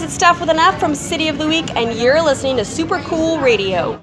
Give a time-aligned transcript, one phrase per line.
[0.00, 3.00] guys, it's Steph with an from City of the Week, and you're listening to Super
[3.00, 4.02] Cool Radio.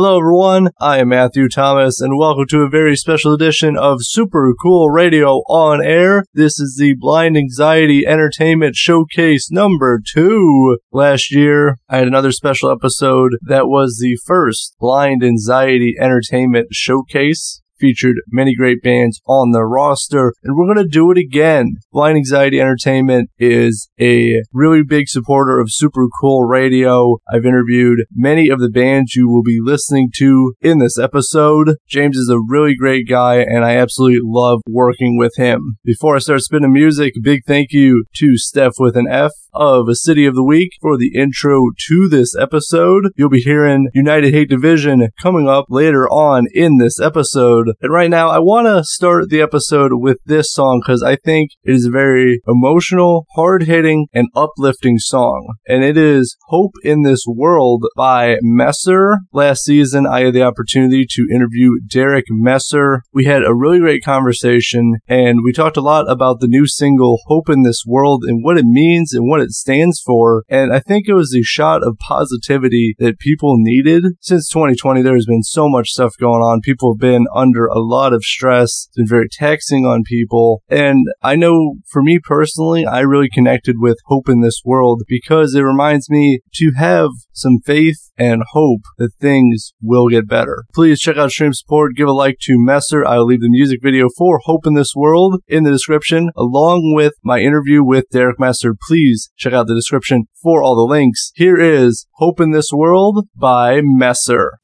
[0.00, 0.70] Hello, everyone.
[0.78, 5.38] I am Matthew Thomas, and welcome to a very special edition of Super Cool Radio
[5.48, 6.24] on Air.
[6.32, 10.78] This is the Blind Anxiety Entertainment Showcase number two.
[10.92, 17.60] Last year, I had another special episode that was the first Blind Anxiety Entertainment Showcase
[17.78, 21.74] featured many great bands on the roster, and we're going to do it again.
[21.92, 27.18] Blind Anxiety Entertainment is a really big supporter of Super Cool Radio.
[27.32, 31.76] I've interviewed many of the bands you will be listening to in this episode.
[31.88, 35.78] James is a really great guy, and I absolutely love working with him.
[35.84, 39.94] Before I start spinning music, big thank you to Steph with an F of a
[39.94, 43.10] City of the Week for the intro to this episode.
[43.16, 47.67] You'll be hearing United Hate Division coming up later on in this episode.
[47.80, 51.50] And right now, I want to start the episode with this song because I think
[51.62, 55.54] it is a very emotional, hard hitting, and uplifting song.
[55.66, 59.18] And it is Hope in This World by Messer.
[59.32, 63.02] Last season, I had the opportunity to interview Derek Messer.
[63.12, 67.18] We had a really great conversation and we talked a lot about the new single
[67.26, 70.44] Hope in This World and what it means and what it stands for.
[70.48, 74.04] And I think it was a shot of positivity that people needed.
[74.20, 76.60] Since 2020, there has been so much stuff going on.
[76.60, 78.88] People have been under a lot of stress.
[78.88, 80.62] It's been very taxing on people.
[80.68, 85.54] And I know for me personally, I really connected with Hope in This World because
[85.54, 90.64] it reminds me to have some faith and hope that things will get better.
[90.74, 93.04] Please check out Stream Support, give a like to Messer.
[93.04, 97.14] I'll leave the music video for Hope in This World in the description, along with
[97.22, 98.74] my interview with Derek Messer.
[98.88, 101.30] Please check out the description for all the links.
[101.34, 104.58] Here is Hope in This World by Messer.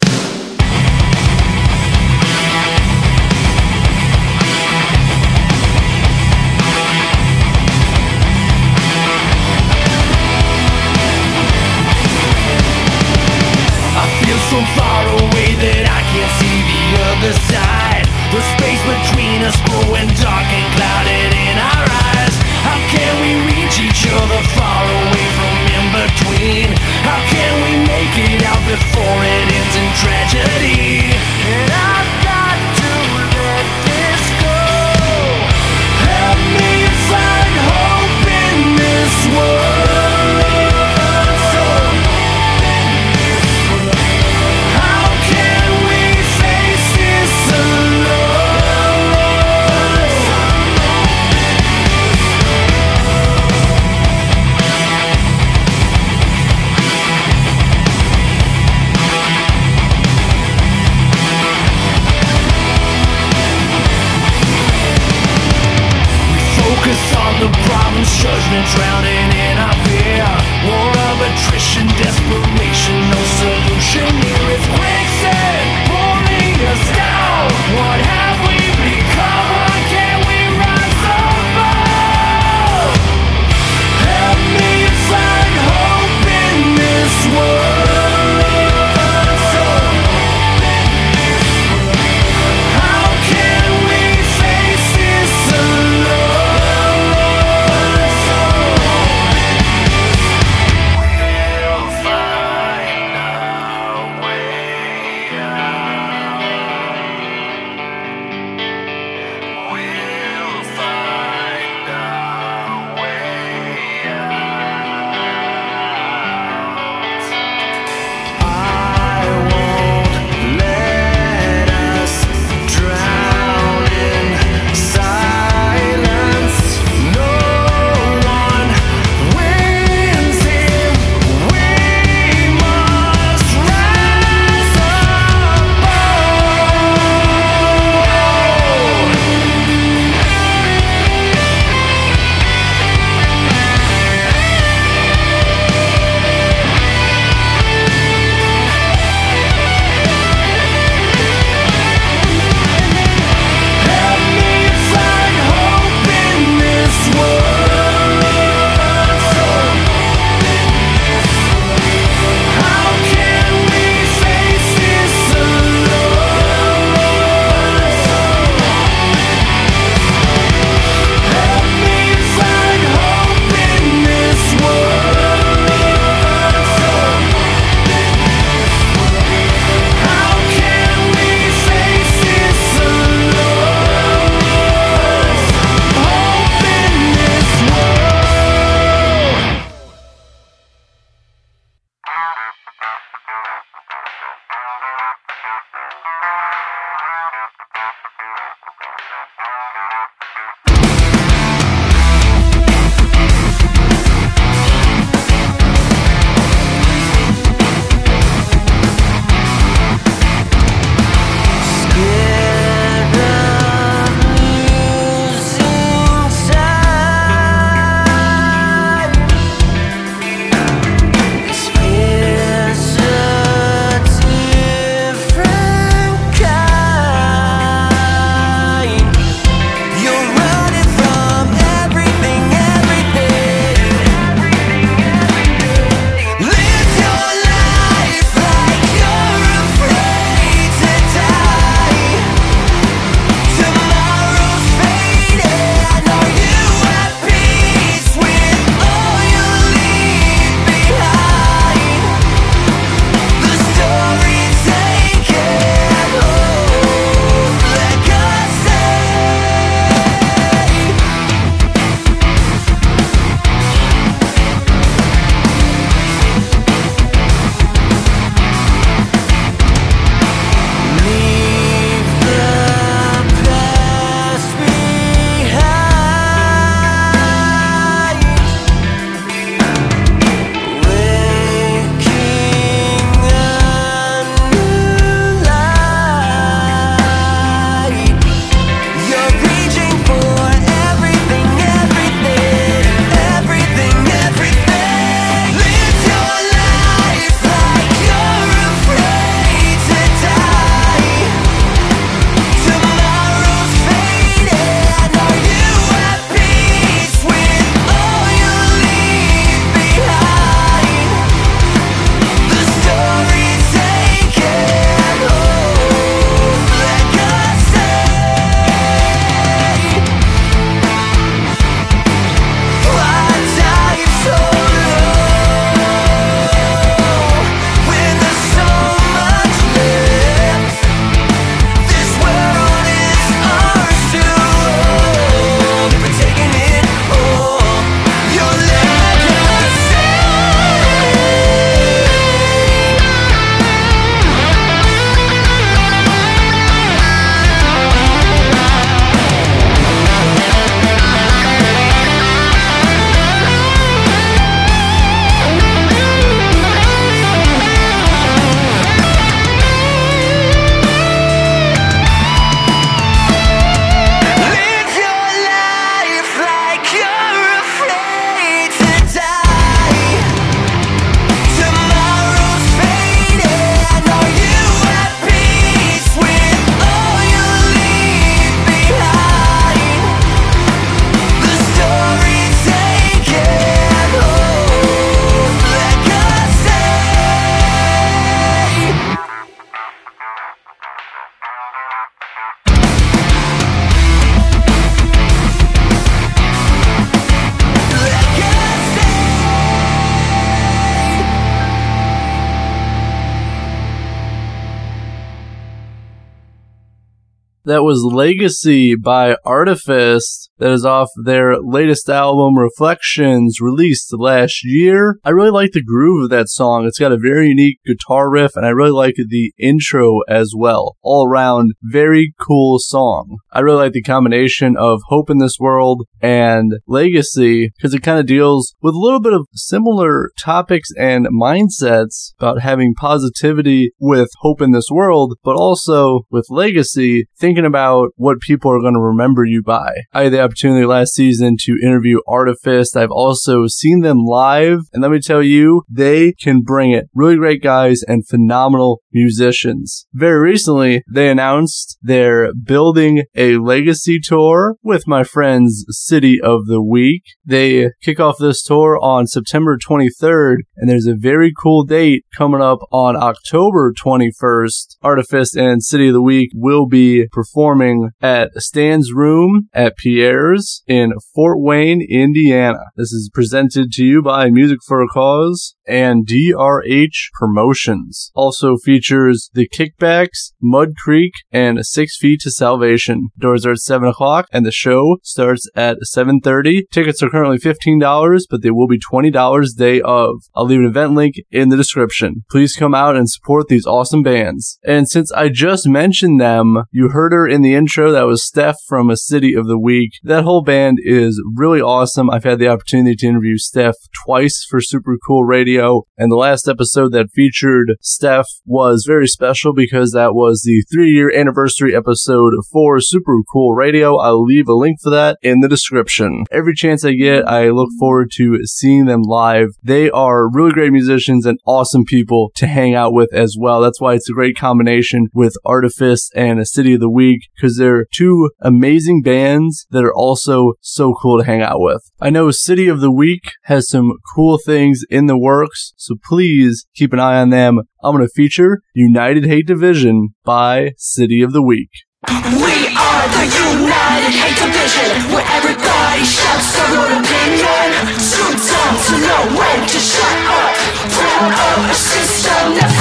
[407.84, 410.48] Was Legacy by Artifice.
[410.64, 415.18] That is off their latest album, Reflections, released last year.
[415.22, 416.86] I really like the groove of that song.
[416.86, 420.96] It's got a very unique guitar riff, and I really like the intro as well.
[421.02, 423.36] All around, very cool song.
[423.52, 428.18] I really like the combination of Hope in This World and Legacy because it kind
[428.18, 434.30] of deals with a little bit of similar topics and mindsets about having positivity with
[434.38, 439.00] Hope in This World, but also with Legacy, thinking about what people are going to
[439.00, 439.92] remember you by.
[440.14, 442.94] I had the opportunity last season to interview Artifice.
[442.94, 447.06] I've also seen them live, and let me tell you, they can bring it.
[447.12, 450.06] Really great guys and phenomenal musicians.
[450.12, 456.82] Very recently, they announced they're building a legacy tour with my friends City of the
[456.82, 457.24] Week.
[457.44, 462.62] They kick off this tour on September 23rd, and there's a very cool date coming
[462.62, 464.98] up on October 21st.
[465.02, 469.96] Artifice and City of the Week will be performing at Stan's Room at
[470.34, 472.86] Piere's in Fort Wayne, Indiana.
[472.96, 478.32] This is presented to you by Music for a Cause and DRH Promotions.
[478.34, 483.28] Also features The Kickbacks, Mud Creek, and Six Feet to Salvation.
[483.38, 486.82] Doors are at 7 o'clock and the show starts at 7.30.
[486.90, 490.36] Tickets are currently $15, but they will be $20 day of.
[490.54, 492.44] I'll leave an event link in the description.
[492.50, 494.78] Please come out and support these awesome bands.
[494.84, 498.10] And since I just mentioned them, you heard her in the intro.
[498.10, 500.12] That was Steph from A City of the Week.
[500.26, 502.30] That whole band is really awesome.
[502.30, 506.04] I've had the opportunity to interview Steph twice for Super Cool Radio.
[506.16, 511.10] And the last episode that featured Steph was very special because that was the three
[511.10, 514.16] year anniversary episode for Super Cool Radio.
[514.16, 516.44] I'll leave a link for that in the description.
[516.50, 519.68] Every chance I get, I look forward to seeing them live.
[519.82, 523.82] They are really great musicians and awesome people to hang out with as well.
[523.82, 527.76] That's why it's a great combination with Artifice and A City of the Week because
[527.76, 532.10] they're two amazing bands that are also so cool to hang out with.
[532.20, 536.86] I know City of the Week has some cool things in the works, so please
[536.94, 537.80] keep an eye on them.
[538.02, 541.90] I'm going to feature United Hate Division by City of the Week.
[542.26, 547.86] We are the United Hate Division, where everybody shouts their own opinion.
[548.16, 550.72] Too dumb to know when to shut up.
[551.12, 552.93] Proud of a system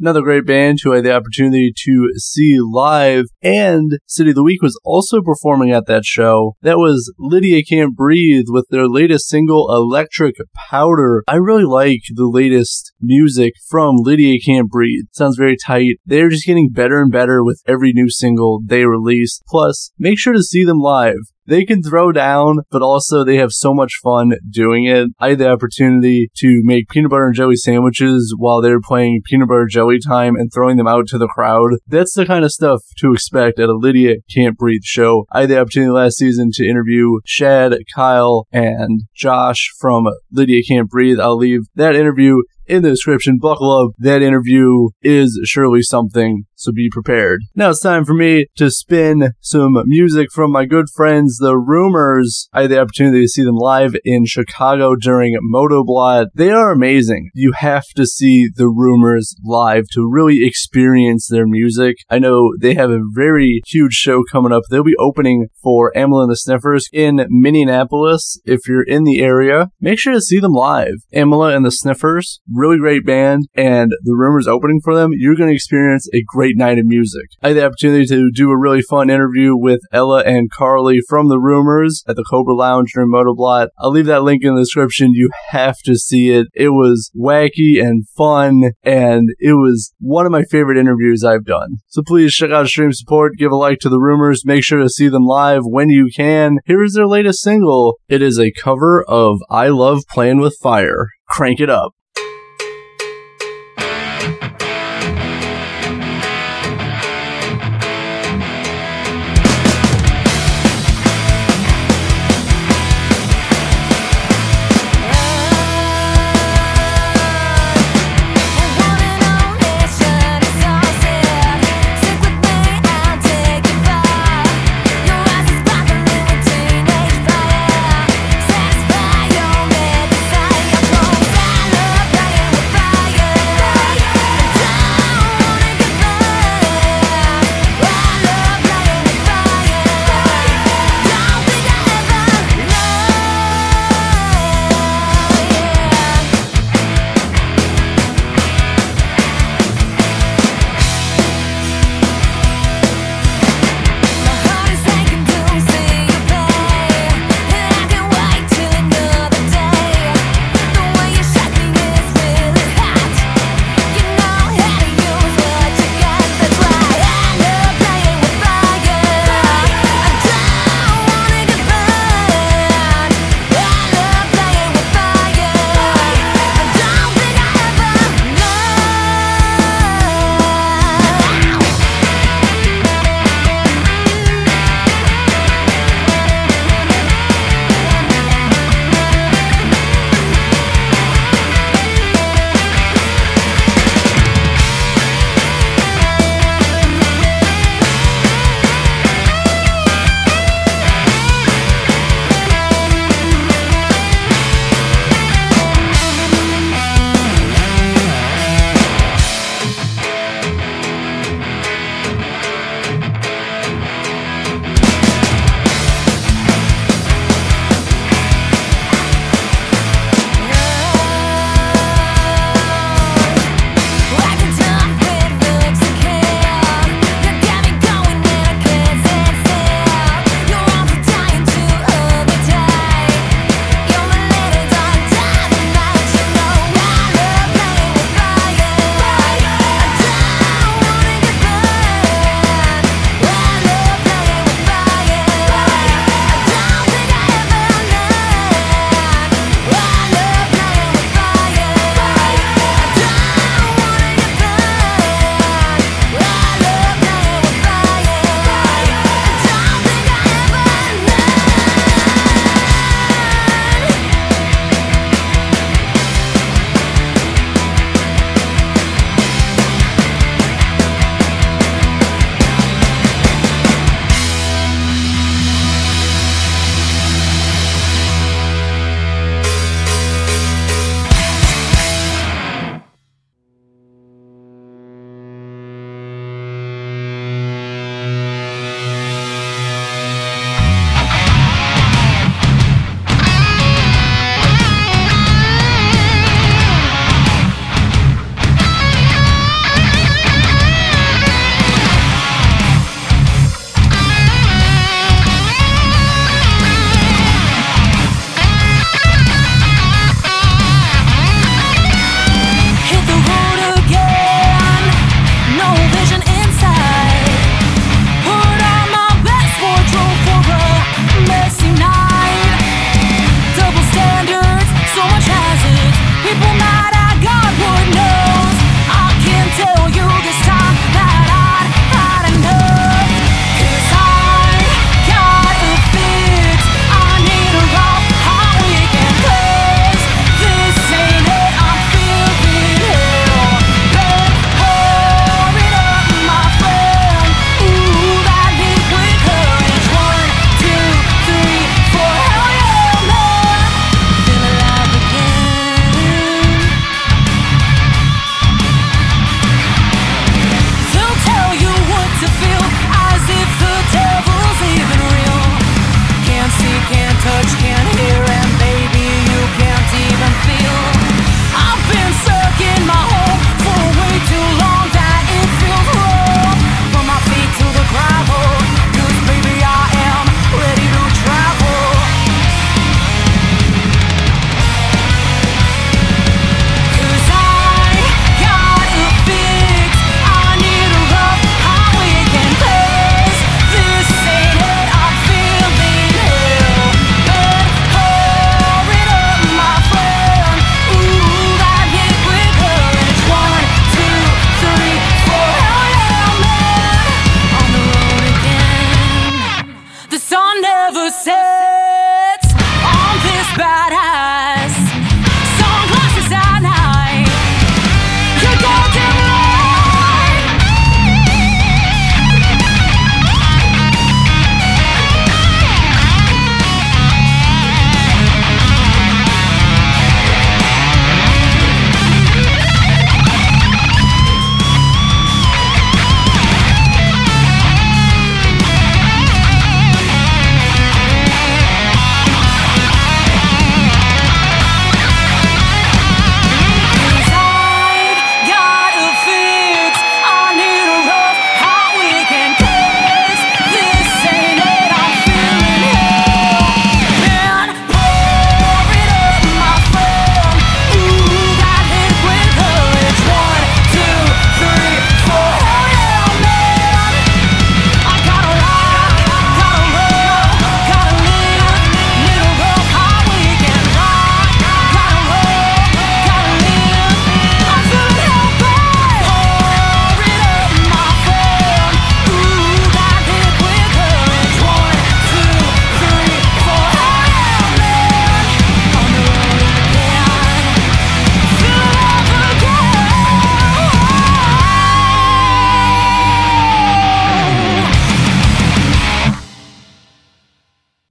[0.00, 3.26] another great band who I had the opportunity to see live.
[3.42, 6.56] And City of the Week was also performing at that show.
[6.62, 10.36] That was Lydia Can't Breathe with their latest single, Electric
[10.70, 11.22] Powder.
[11.28, 15.04] I really like the latest music from Lydia Can't Breathe.
[15.12, 15.96] Sounds very tight.
[16.04, 19.40] They're just getting better and better with every new single they release.
[19.48, 21.16] Plus, make sure to see them live
[21.50, 25.08] they can throw down, but also they have so much fun doing it.
[25.18, 29.22] I had the opportunity to make peanut butter and jelly sandwiches while they were playing
[29.24, 31.72] peanut butter jelly time and throwing them out to the crowd.
[31.88, 35.26] That's the kind of stuff to expect at a Lydia Can't Breathe show.
[35.32, 40.88] I had the opportunity last season to interview Shad, Kyle, and Josh from Lydia Can't
[40.88, 41.18] Breathe.
[41.18, 42.36] I'll leave that interview
[42.70, 43.38] in the description.
[43.40, 43.92] Buckle up.
[43.98, 47.40] That interview is surely something, so be prepared.
[47.54, 52.48] Now it's time for me to spin some music from my good friends, The Rumors.
[52.52, 56.26] I had the opportunity to see them live in Chicago during Motoblot.
[56.34, 57.30] They are amazing.
[57.34, 61.96] You have to see The Rumors live to really experience their music.
[62.08, 64.62] I know they have a very huge show coming up.
[64.70, 68.40] They'll be opening for Amyl and the Sniffers in Minneapolis.
[68.44, 70.94] If you're in the area, make sure to see them live.
[71.12, 75.48] Amyl and the Sniffers really great band, and the rumors opening for them, you're going
[75.48, 77.26] to experience a great night of music.
[77.42, 81.28] I had the opportunity to do a really fun interview with Ella and Carly from
[81.28, 83.68] the rumors at the Cobra Lounge during Motoblot.
[83.78, 85.12] I'll leave that link in the description.
[85.12, 86.48] You have to see it.
[86.54, 91.78] It was wacky and fun, and it was one of my favorite interviews I've done.
[91.88, 94.88] So please check out Stream Support, give a like to the rumors, make sure to
[94.88, 96.58] see them live when you can.
[96.66, 97.98] Here is their latest single.
[98.08, 101.08] It is a cover of I Love Playing with Fire.
[101.28, 101.92] Crank it up.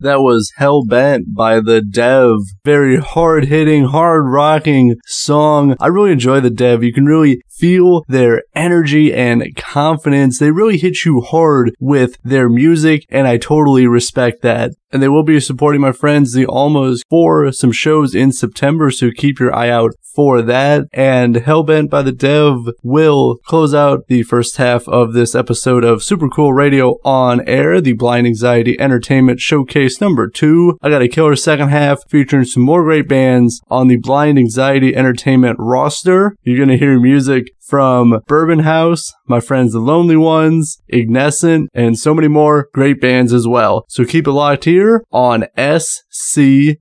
[0.02, 2.38] That was Hellbent by the Dev.
[2.64, 5.76] Very hard hitting, hard rocking song.
[5.78, 6.86] I really enjoy the Dev.
[6.86, 10.40] You can really feel their energy and confidence.
[10.40, 14.72] They really hit you hard with their music, and I totally respect that.
[14.92, 19.12] And they will be supporting my friends, the Almost, for some shows in September, so
[19.16, 20.86] keep your eye out for that.
[20.92, 26.04] And Hellbent by the Dev will close out the first half of this episode of
[26.04, 30.78] Super Cool Radio on air, the Blind Anxiety Entertainment Showcase number two.
[30.82, 34.96] I got a killer second half featuring some more great bands on the Blind Anxiety
[34.96, 36.36] Entertainment roster.
[36.42, 41.98] You're going to hear music from Bourbon House, my friends the Lonely Ones, Ignescent, and
[41.98, 43.86] so many more great bands as well.
[43.90, 46.76] So keep it locked here on SCR.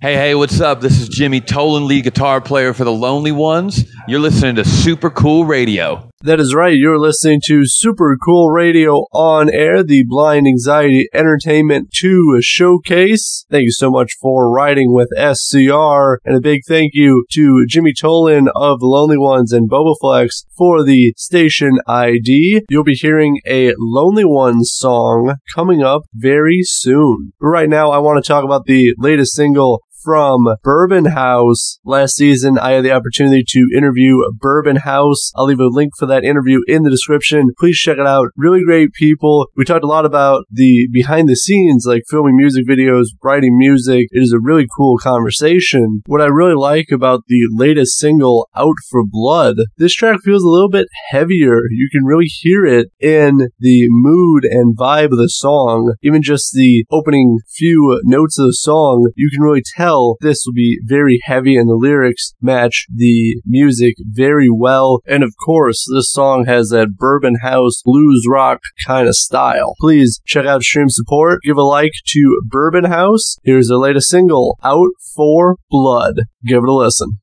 [0.00, 0.80] Hey, hey, what's up?
[0.80, 3.84] This is Jimmy Tolan, lead guitar player for the Lonely Ones.
[4.06, 6.07] You're listening to Super Cool Radio.
[6.22, 6.76] That is right.
[6.76, 13.46] You're listening to Super Cool Radio on air, the Blind Anxiety Entertainment 2 showcase.
[13.48, 16.18] Thank you so much for riding with SCR.
[16.24, 20.82] And a big thank you to Jimmy Tolan of the Lonely Ones and Bobaflex for
[20.82, 22.62] the station ID.
[22.68, 27.32] You'll be hearing a Lonely Ones song coming up very soon.
[27.38, 31.78] But right now, I want to talk about the latest single from Bourbon House.
[31.84, 35.32] Last season, I had the opportunity to interview Bourbon House.
[35.36, 37.50] I'll leave a link for that interview in the description.
[37.58, 38.28] Please check it out.
[38.36, 39.48] Really great people.
[39.56, 44.06] We talked a lot about the behind the scenes, like filming music videos, writing music.
[44.10, 46.02] It is a really cool conversation.
[46.06, 50.48] What I really like about the latest single, Out for Blood, this track feels a
[50.48, 51.62] little bit heavier.
[51.70, 55.94] You can really hear it in the mood and vibe of the song.
[56.02, 59.88] Even just the opening few notes of the song, you can really tell
[60.20, 65.00] this will be very heavy and the lyrics match the music very well.
[65.06, 69.74] And of course, this song has that bourbon house blues rock kind of style.
[69.80, 71.40] Please check out stream support.
[71.44, 73.36] Give a like to Bourbon House.
[73.44, 76.14] Here's their latest single, Out for Blood.
[76.46, 77.18] Give it a listen.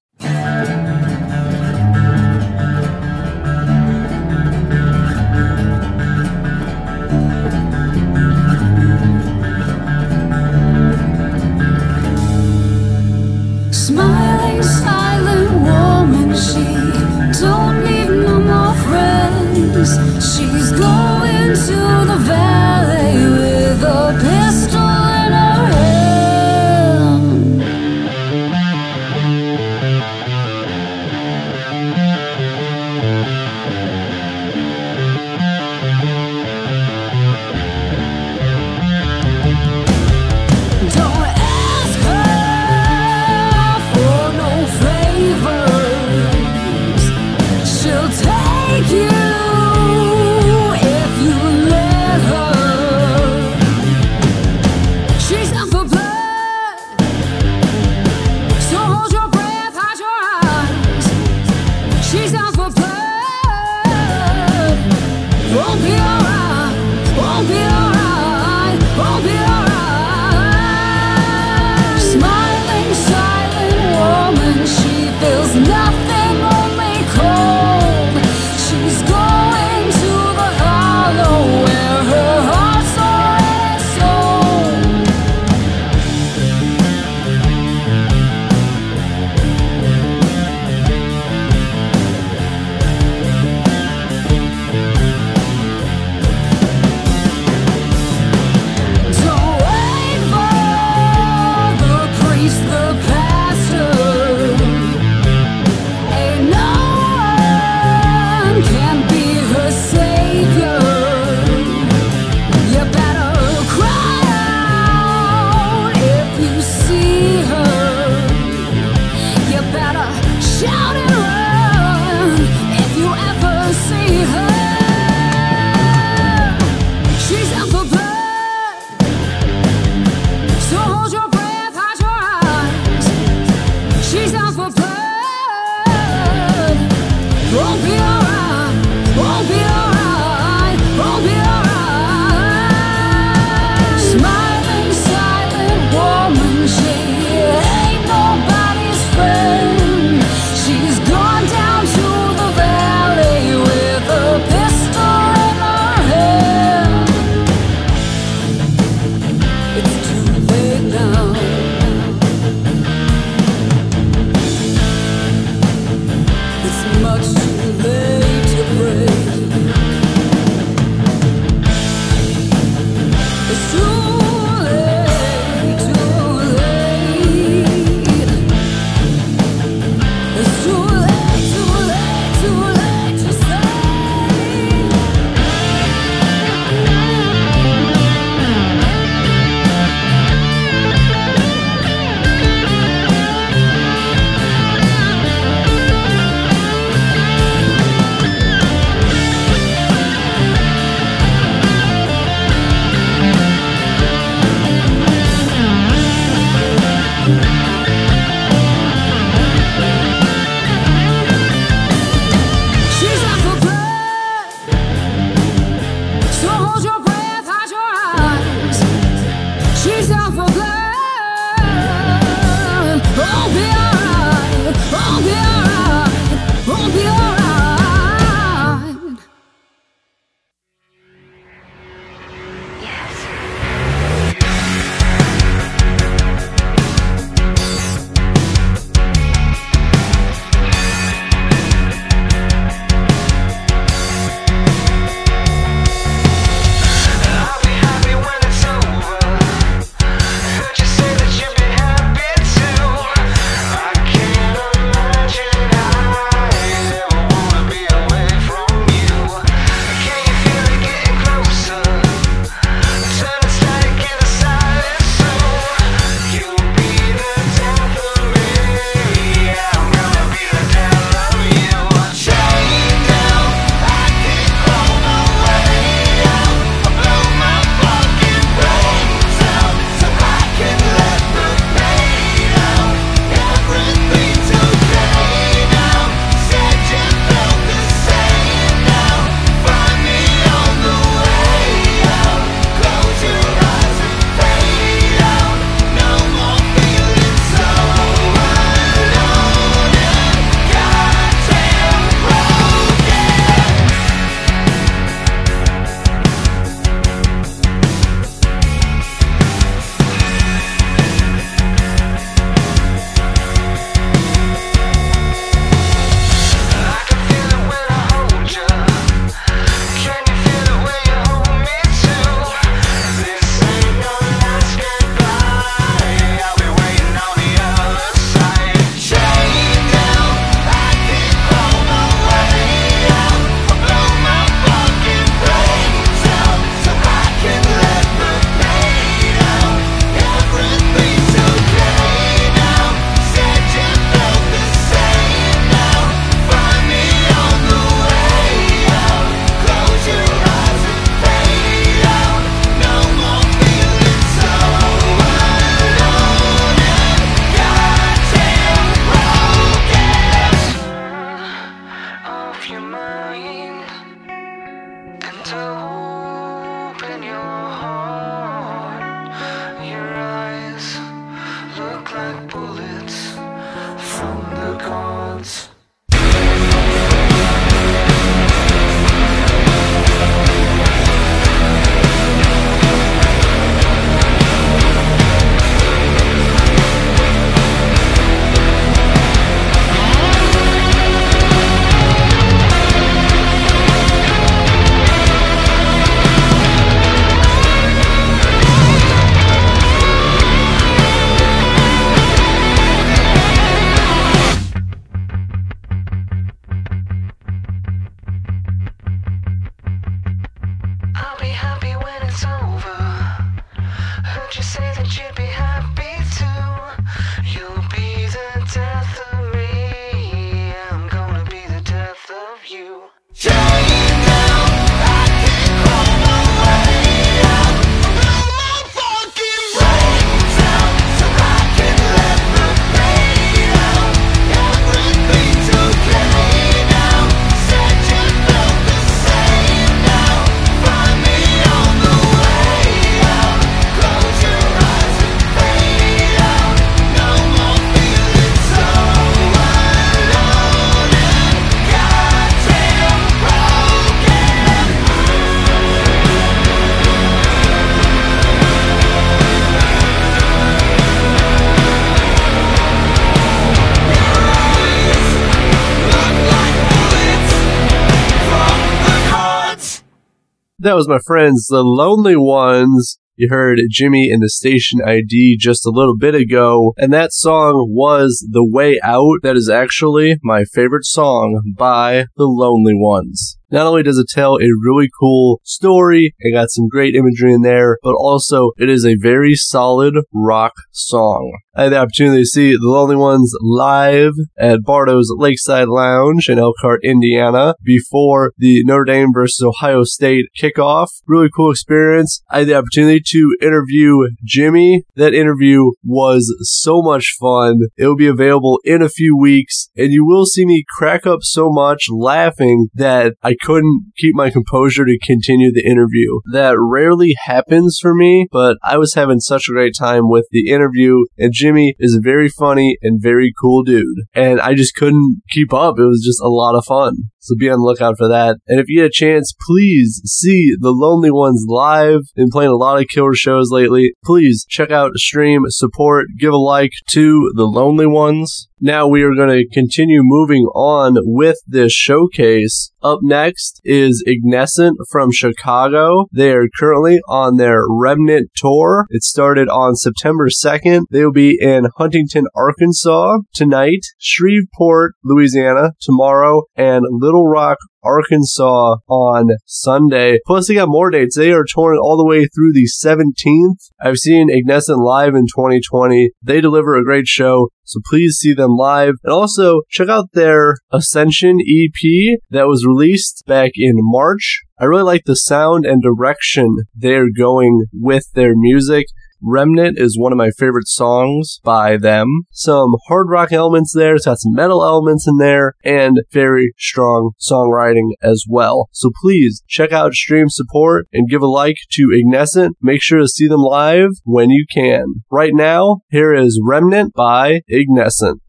[470.86, 473.18] That was my friends, the Lonely Ones.
[473.36, 477.88] You heard Jimmy in the station ID just a little bit ago, and that song
[477.90, 479.40] was The Way Out.
[479.42, 483.58] That is actually my favorite song by the Lonely Ones.
[483.72, 487.62] Not only does it tell a really cool story, it got some great imagery in
[487.62, 491.52] there, but also it is a very solid rock song.
[491.78, 496.58] I had the opportunity to see the Lonely Ones live at Bardo's Lakeside Lounge in
[496.58, 501.08] Elkhart, Indiana, before the Notre Dame versus Ohio State kickoff.
[501.28, 502.42] Really cool experience.
[502.50, 505.04] I had the opportunity to interview Jimmy.
[505.16, 507.82] That interview was so much fun.
[507.98, 511.40] It will be available in a few weeks, and you will see me crack up
[511.42, 516.40] so much laughing that I couldn't keep my composure to continue the interview.
[516.52, 520.70] That rarely happens for me, but I was having such a great time with the
[520.70, 524.18] interview, and Jimmy is a very funny and very cool dude.
[524.34, 526.00] And I just couldn't keep up.
[526.00, 527.30] It was just a lot of fun.
[527.46, 528.58] So be on the lookout for that.
[528.68, 532.22] And if you get a chance, please see the Lonely Ones live.
[532.36, 534.14] Been playing a lot of killer shows lately.
[534.24, 538.68] Please check out, stream, support, give a like to the Lonely Ones.
[538.86, 542.92] Now we are going to continue moving on with this showcase.
[543.02, 546.26] Up next is Ignescent from Chicago.
[546.32, 549.06] They are currently on their Remnant tour.
[549.10, 551.06] It started on September 2nd.
[551.10, 559.50] They will be in Huntington, Arkansas tonight, Shreveport, Louisiana tomorrow, and Little Rock, Arkansas on
[559.66, 560.40] Sunday.
[560.46, 561.36] Plus, they got more dates.
[561.36, 563.92] They are touring all the way through the 17th.
[564.02, 566.32] I've seen Ignescent live in 2020.
[566.42, 567.70] They deliver a great show.
[567.84, 569.16] So please see them live.
[569.24, 574.62] And also check out their Ascension EP that was released back in March.
[574.80, 579.06] I really like the sound and direction they're going with their music.
[579.42, 582.28] Remnant is one of my favorite songs by them.
[582.52, 587.32] Some hard rock elements there, it's got some metal elements in there, and very strong
[587.40, 588.90] songwriting as well.
[588.92, 592.78] So please check out Stream Support and give a like to Ignescent.
[592.82, 595.24] Make sure to see them live when you can.
[595.32, 598.42] Right now, here is Remnant by Ignescent.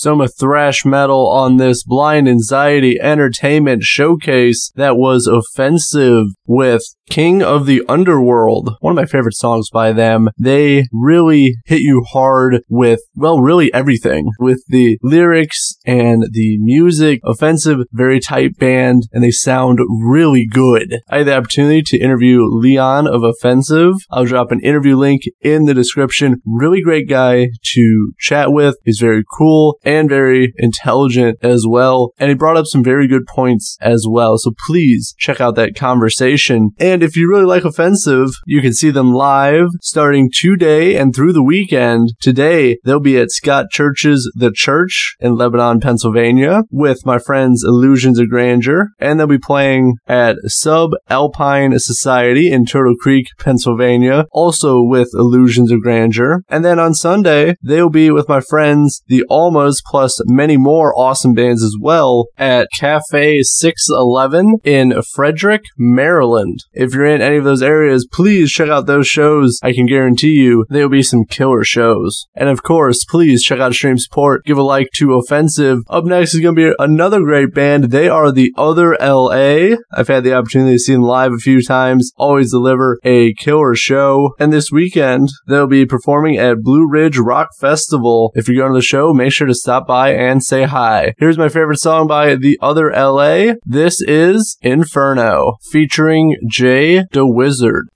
[0.00, 7.66] Some thrash metal on this Blind Anxiety Entertainment showcase that was offensive with King of
[7.66, 10.30] the Underworld, one of my favorite songs by them.
[10.38, 17.20] They really hit you hard with, well, really everything with the lyrics and the music.
[17.24, 21.00] Offensive, very tight band, and they sound really good.
[21.10, 23.94] I had the opportunity to interview Leon of Offensive.
[24.10, 26.40] I'll drop an interview link in the description.
[26.46, 28.76] Really great guy to chat with.
[28.84, 32.12] He's very cool and very intelligent as well.
[32.18, 34.38] And he brought up some very good points as well.
[34.38, 36.70] So please check out that conversation.
[36.78, 41.32] And if you really like Offensive, you can see them live starting today and through
[41.32, 42.12] the weekend.
[42.20, 48.18] Today, they'll be at Scott Church's The Church in Lebanon, Pennsylvania with my friends Illusions
[48.18, 48.88] of Grandeur.
[48.98, 55.72] And they'll be playing at Sub Alpine Society in Turtle Creek, Pennsylvania, also with Illusions
[55.72, 56.42] of Grandeur.
[56.48, 61.34] And then on Sunday, they'll be with my friends, the Almas, plus many more awesome
[61.34, 66.60] bands as well at Cafe 611 in Frederick, Maryland.
[66.72, 69.58] If you're in any of those areas, please check out those shows.
[69.62, 72.26] I can guarantee you they will be some killer shows.
[72.34, 74.44] And of course, please check out Stream Support.
[74.44, 75.80] Give a like to Offensive.
[75.88, 77.84] Up next is going to be another great band.
[77.90, 79.76] They are the Other LA.
[79.92, 82.12] I've had the opportunity to see them live a few times.
[82.16, 84.34] Always deliver a killer show.
[84.38, 88.32] And this weekend, they'll be performing at Blue Ridge Rock Festival.
[88.34, 91.14] If you're going to the show, make sure to stop by and say hi.
[91.18, 93.54] Here's my favorite song by The Other LA.
[93.64, 97.88] This is Inferno, featuring Jay the Wizard.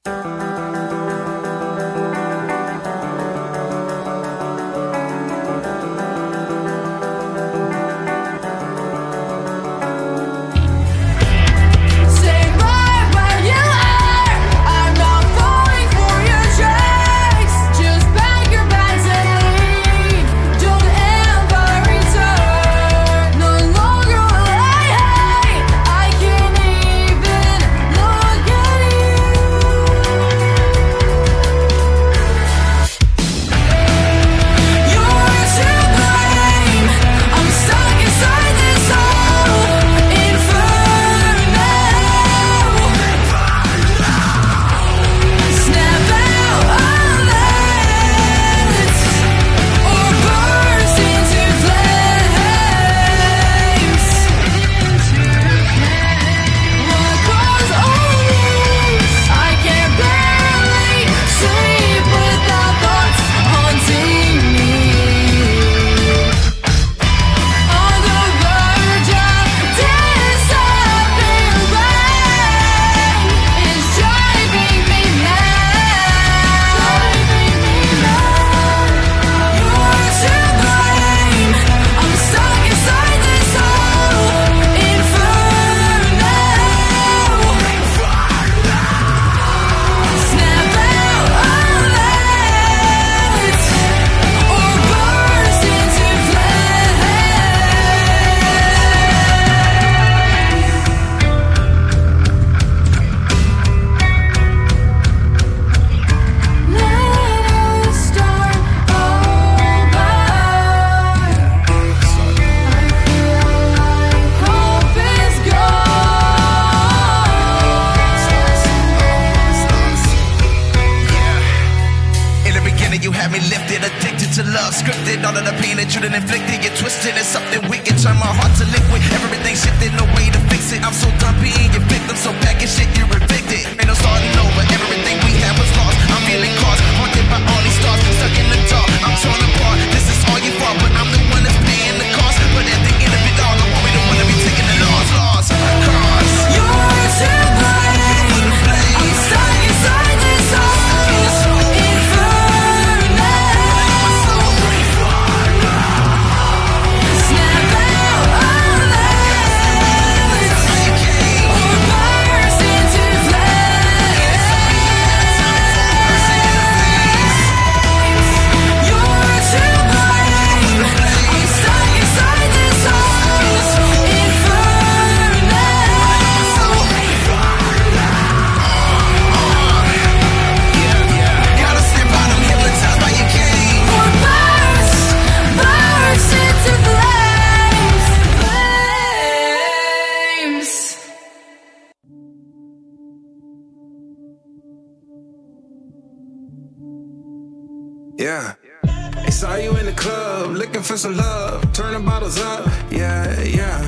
[198.24, 198.54] Yeah.
[198.86, 203.78] I saw you in the club, looking for some love, turning bottles up, yeah, yeah.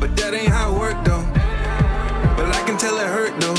[0.00, 1.22] But that ain't how it worked though.
[2.36, 3.54] But I can tell it hurt though.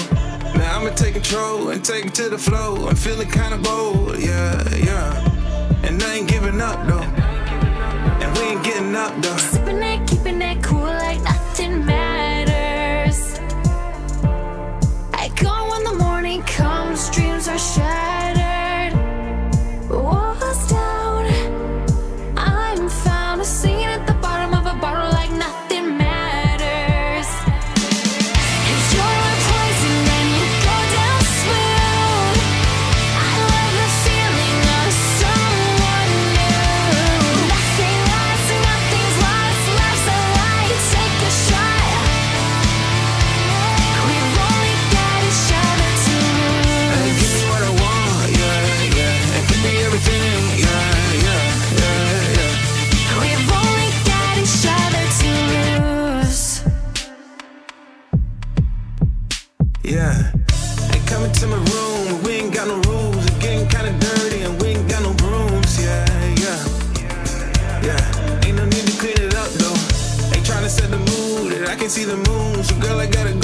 [0.60, 2.90] Now I'ma take control and take it to the flow.
[2.90, 5.86] I'm feeling kinda bold, yeah, yeah.
[5.86, 7.08] And I ain't giving up though.
[8.22, 9.38] And we ain't getting up though.
[9.38, 13.40] Sipping it, keeping it cool like nothing matters.
[15.14, 18.41] I go when the morning comes, dreams are shattered.
[71.92, 72.64] See the moon.
[72.64, 73.41] So girl, I gotta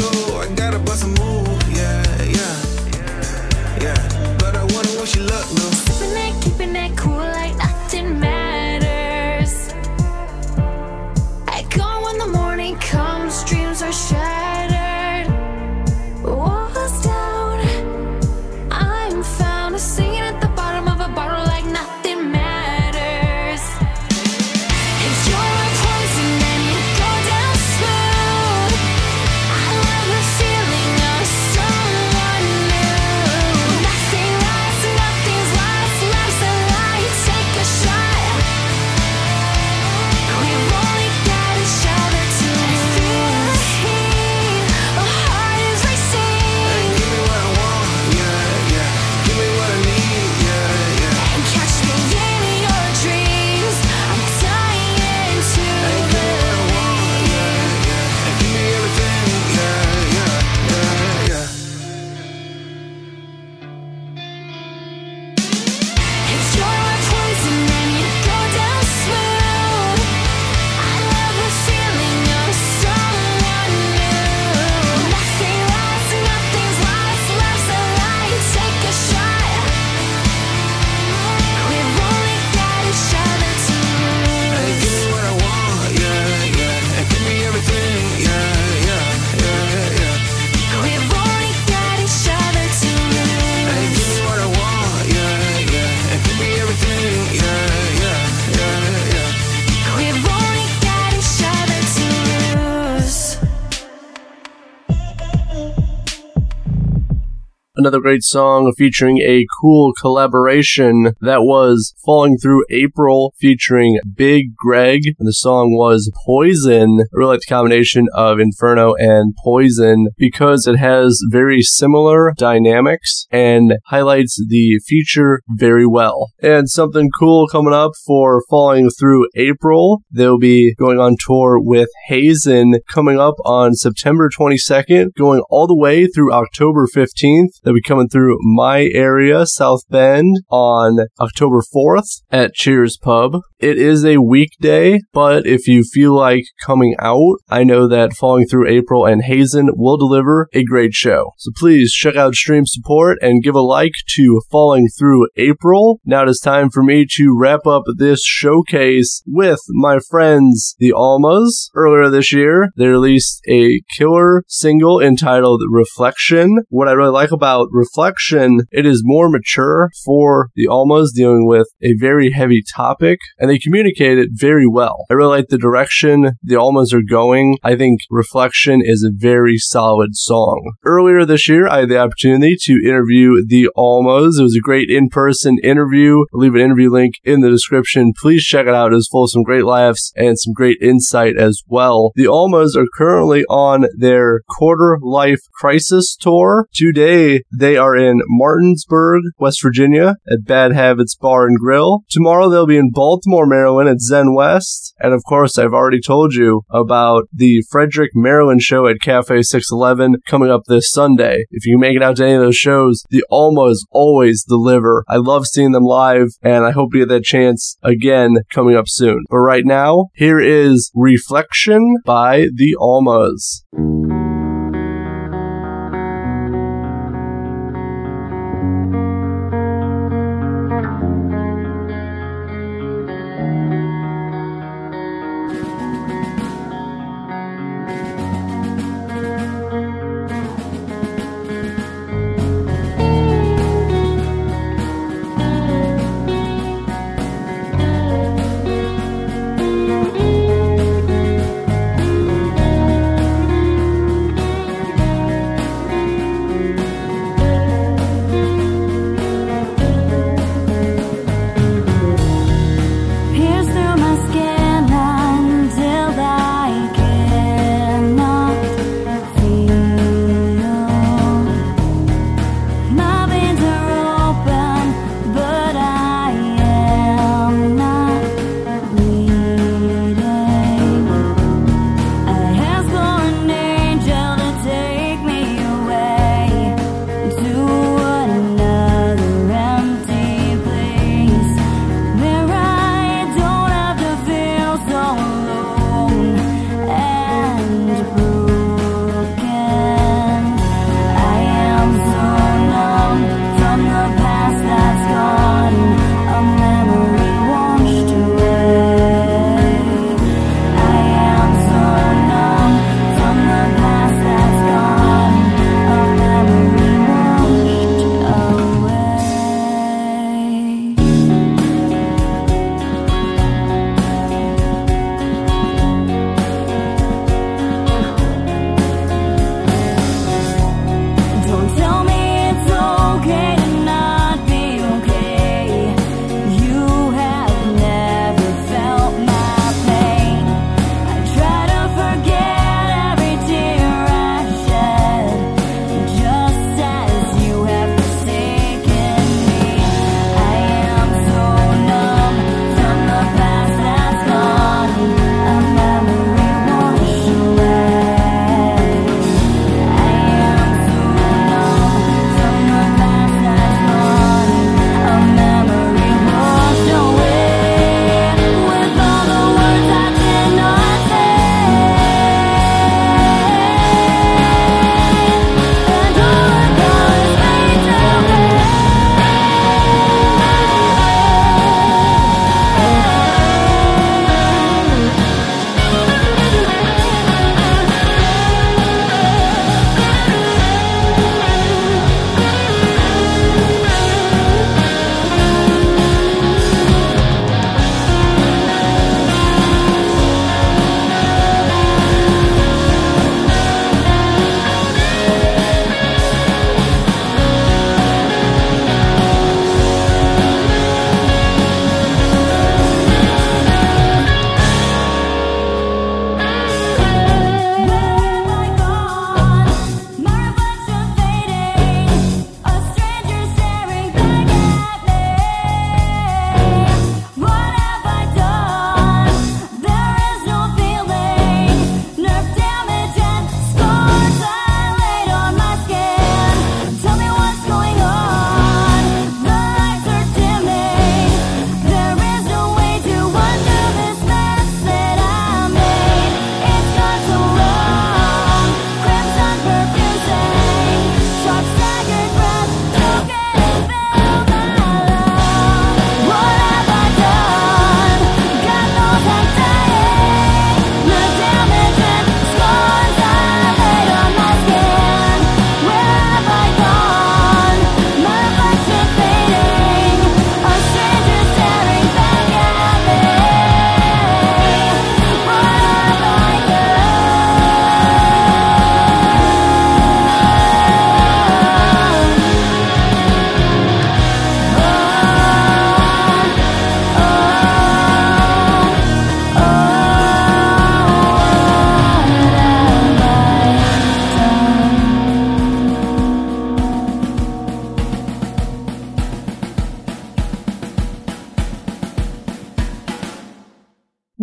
[107.87, 115.15] Another great song featuring a cool collaboration that was Falling Through April featuring Big Greg.
[115.17, 116.99] And the song was Poison.
[116.99, 123.25] I really like the combination of Inferno and Poison because it has very similar dynamics
[123.31, 126.33] and highlights the feature very well.
[126.41, 130.01] And something cool coming up for Falling Through April.
[130.11, 135.77] They'll be going on tour with Hazen coming up on September 22nd, going all the
[135.77, 137.61] way through October 15th.
[137.63, 143.41] They'll be coming through my area, South Bend, on October 4th at Cheers Pub.
[143.59, 148.45] It is a weekday, but if you feel like coming out, I know that Falling
[148.45, 151.31] Through April and Hazen will deliver a great show.
[151.37, 155.99] So please check out Stream Support and give a like to Falling Through April.
[156.05, 160.93] Now it is time for me to wrap up this showcase with my friends, the
[160.93, 161.71] Almas.
[161.73, 166.63] Earlier this year, they released a killer single entitled Reflection.
[166.69, 171.67] What I really like about Reflection, it is more mature for the Almas dealing with
[171.81, 175.05] a very heavy topic, and they communicate it very well.
[175.09, 177.57] I really like the direction the Almas are going.
[177.63, 180.73] I think Reflection is a very solid song.
[180.85, 184.39] Earlier this year, I had the opportunity to interview the Almas.
[184.39, 186.17] It was a great in-person interview.
[186.33, 188.13] I'll leave an interview link in the description.
[188.17, 188.91] Please check it out.
[188.91, 192.11] It was full of some great laughs and some great insight as well.
[192.15, 196.67] The Almas are currently on their quarter life crisis tour.
[196.73, 202.03] Today, they are in Martinsburg, West Virginia at Bad Habits Bar and Grill.
[202.09, 204.93] Tomorrow they'll be in Baltimore, Maryland at Zen West.
[204.99, 210.17] And of course, I've already told you about the Frederick, Maryland show at Cafe 611
[210.27, 211.45] coming up this Sunday.
[211.49, 215.03] If you make it out to any of those shows, the Almas always deliver.
[215.07, 218.87] I love seeing them live and I hope to get that chance again coming up
[218.87, 219.23] soon.
[219.29, 223.63] But right now, here is Reflection by the Almas.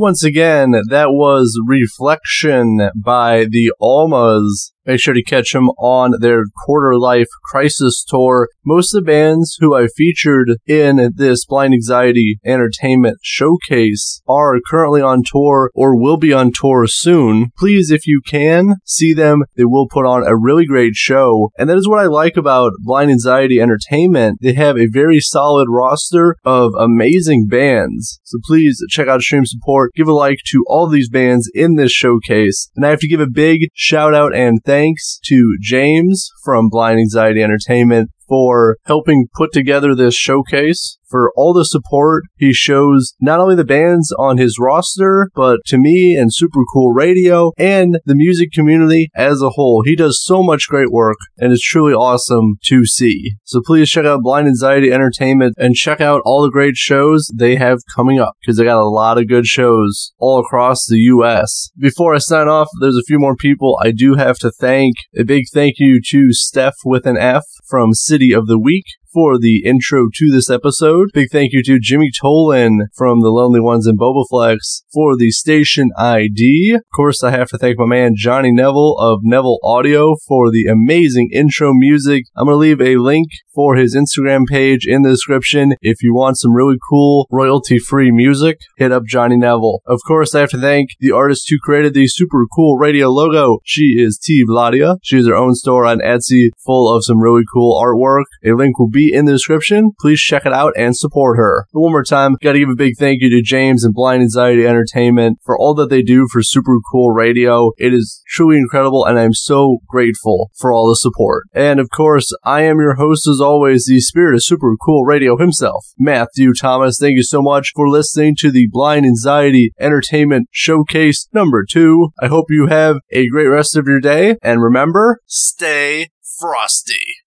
[0.05, 4.74] Once again, that was Reflection by the Almas.
[4.87, 8.49] Make sure to catch them on their quarter life crisis tour.
[8.65, 15.01] Most of the bands who I featured in this Blind Anxiety Entertainment showcase are currently
[15.01, 17.51] on tour or will be on tour soon.
[17.57, 19.45] Please, if you can, see them.
[19.57, 21.51] They will put on a really great show.
[21.59, 24.39] And that is what I like about Blind Anxiety Entertainment.
[24.43, 28.21] They have a very solid roster of amazing bands.
[28.25, 29.93] So please check out Stream Support.
[29.95, 32.71] Give a like to all these bands in this showcase.
[32.77, 36.99] And I have to give a big shout out and thanks to James from Blind
[36.99, 43.39] Anxiety Entertainment for helping put together this showcase, for all the support he shows not
[43.39, 48.17] only the bands on his roster, but to me and Super Cool Radio and the
[48.17, 49.85] music community as a whole.
[49.85, 53.35] He does so much great work and it's truly awesome to see.
[53.45, 57.55] So please check out Blind Anxiety Entertainment and check out all the great shows they
[57.55, 61.71] have coming up because they got a lot of good shows all across the US.
[61.79, 64.97] Before I sign off, there's a few more people I do have to thank.
[65.17, 69.39] A big thank you to Steph with an F from City of the Weak for
[69.39, 71.11] the intro to this episode.
[71.15, 75.91] Big thank you to Jimmy Tolan from the Lonely Ones and Bobaflex for the station
[75.97, 76.75] ID.
[76.75, 80.67] Of course, I have to thank my man Johnny Neville of Neville Audio for the
[80.67, 82.25] amazing intro music.
[82.37, 85.75] I'm going to leave a link for his Instagram page in the description.
[85.81, 89.81] If you want some really cool royalty free music, hit up Johnny Neville.
[89.87, 93.59] Of course, I have to thank the artist who created the super cool radio logo.
[93.65, 94.45] She is T.
[94.45, 94.97] Vladia.
[95.03, 98.25] She has her own store on Etsy full of some really cool artwork.
[98.45, 99.93] A link will be in the description.
[100.01, 101.67] Please check it out and support her.
[101.73, 105.39] One more time, gotta give a big thank you to James and Blind Anxiety Entertainment
[105.45, 107.73] for all that they do for super cool radio.
[107.79, 111.45] It is truly incredible and I'm so grateful for all the support.
[111.53, 115.37] And of course, I am your host as always, the spirit of super cool radio
[115.37, 116.99] himself, Matthew Thomas.
[116.99, 122.11] Thank you so much for listening to the Blind Anxiety Entertainment Showcase number two.
[122.21, 127.24] I hope you have a great rest of your day and remember, stay frosty.